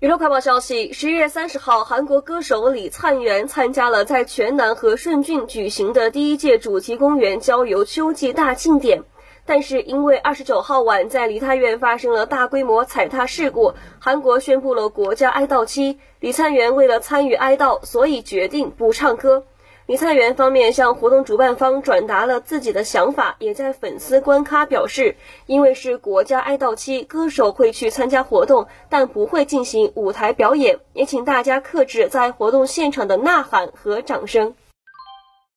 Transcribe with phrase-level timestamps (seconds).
[0.00, 9.02] 娱乐快报消息：十一月三十号，韩国歌手李灿元参加了在全南和顺郡举行的第一届主题公园郊游秋季大庆典。
[9.44, 15.98] 但是因为二十九号晚在梨泰院发生了大规模踩踏事故，韩国宣布了国家哀悼期。
[16.20, 19.46] 李灿元为了参与哀悼，所以决定不唱歌。
[19.88, 25.16] 李菜园方面向活动主办方转达了自己的想法，也在粉丝官咖表示，
[25.46, 34.52] 因为是国家哀悼期，歌手会去参加活动，但不会进行舞台表演，也请大家克制在活动现场的呐喊和掌声。